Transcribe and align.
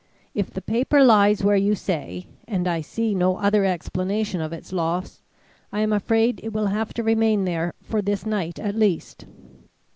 If 0.33 0.49
the 0.49 0.63
paper 0.63 1.03
lies 1.03 1.43
where 1.43 1.55
you 1.55 1.75
say, 1.75 2.25
and 2.47 2.67
I 2.67 2.81
see 2.81 3.13
no 3.13 3.37
other 3.37 3.65
explanation 3.65 4.41
of 4.41 4.51
its 4.51 4.73
loss, 4.73 5.21
I 5.71 5.81
am 5.81 5.93
afraid 5.93 6.39
it 6.43 6.53
will 6.53 6.65
have 6.73 6.91
to 6.95 7.03
remain 7.03 7.45
there 7.45 7.75
for 7.83 8.01
this 8.01 8.25
night 8.25 8.57
at 8.57 8.73
least. 8.73 9.27